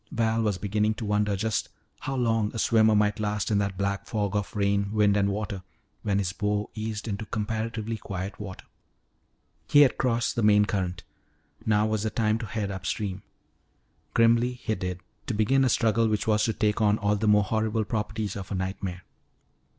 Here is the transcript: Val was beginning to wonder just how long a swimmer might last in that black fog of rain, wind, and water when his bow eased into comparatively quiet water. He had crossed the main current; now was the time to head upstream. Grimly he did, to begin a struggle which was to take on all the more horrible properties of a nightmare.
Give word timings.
Val 0.11 0.41
was 0.41 0.57
beginning 0.57 0.95
to 0.95 1.05
wonder 1.05 1.35
just 1.35 1.69
how 1.99 2.15
long 2.15 2.49
a 2.55 2.57
swimmer 2.57 2.95
might 2.95 3.19
last 3.19 3.51
in 3.51 3.59
that 3.59 3.77
black 3.77 4.07
fog 4.07 4.35
of 4.35 4.55
rain, 4.55 4.91
wind, 4.91 5.15
and 5.15 5.29
water 5.29 5.61
when 6.01 6.17
his 6.17 6.33
bow 6.33 6.67
eased 6.73 7.07
into 7.07 7.23
comparatively 7.27 7.97
quiet 7.97 8.39
water. 8.39 8.65
He 9.67 9.81
had 9.81 9.99
crossed 9.99 10.35
the 10.35 10.41
main 10.41 10.65
current; 10.65 11.03
now 11.67 11.85
was 11.85 12.01
the 12.01 12.09
time 12.09 12.39
to 12.39 12.47
head 12.47 12.71
upstream. 12.71 13.21
Grimly 14.15 14.53
he 14.53 14.73
did, 14.73 15.01
to 15.27 15.35
begin 15.35 15.63
a 15.63 15.69
struggle 15.69 16.07
which 16.07 16.25
was 16.25 16.45
to 16.45 16.53
take 16.53 16.81
on 16.81 16.97
all 16.97 17.15
the 17.15 17.27
more 17.27 17.43
horrible 17.43 17.83
properties 17.85 18.35
of 18.35 18.51
a 18.51 18.55
nightmare. 18.55 19.03